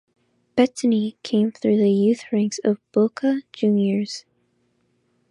[0.57, 4.25] Bettini came through the youth ranks of Boca Juniors.